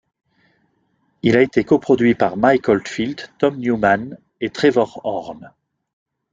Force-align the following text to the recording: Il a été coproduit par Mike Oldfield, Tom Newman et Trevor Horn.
Il 1.21 1.37
a 1.37 1.43
été 1.43 1.63
coproduit 1.63 2.15
par 2.15 2.35
Mike 2.35 2.67
Oldfield, 2.69 3.21
Tom 3.37 3.55
Newman 3.59 4.17
et 4.39 4.49
Trevor 4.49 4.99
Horn. 5.05 5.51